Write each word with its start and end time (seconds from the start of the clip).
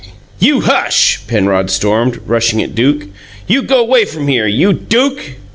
"You 0.39 0.61
hush!" 0.61 1.19
Penrod 1.27 1.69
stormed, 1.69 2.21
rushing 2.25 2.59
at 2.63 2.73
Duke. 2.73 3.05
"You 3.45 3.61
go 3.61 3.83
'way 3.83 4.03
from 4.05 4.27
here! 4.27 4.47
You 4.47 4.73
DUKE!" 4.73 5.35